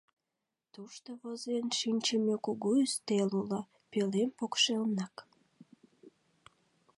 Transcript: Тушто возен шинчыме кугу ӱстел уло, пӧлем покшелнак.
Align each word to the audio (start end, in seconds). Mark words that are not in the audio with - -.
Тушто 0.73 1.09
возен 1.21 1.65
шинчыме 1.79 2.35
кугу 2.45 2.69
ӱстел 2.83 3.29
уло, 3.39 3.61
пӧлем 3.91 4.29
покшелнак. 4.37 5.15